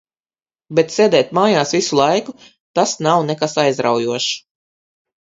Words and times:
Bet 0.79 0.93
sēdēt 0.95 1.35
mājās 1.39 1.75
visu 1.77 2.01
laiku, 2.01 2.37
tas 2.81 2.97
nav 3.09 3.31
nekas 3.31 3.57
aizraujošs. 3.69 4.35